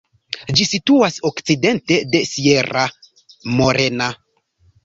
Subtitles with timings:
[0.59, 2.89] Ĝi situas okcidente de Sierra
[3.61, 4.13] Morena.